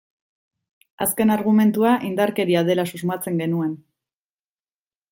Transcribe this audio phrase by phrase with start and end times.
[1.07, 3.81] Azken argumentua indarkeria dela susmatzen genuen.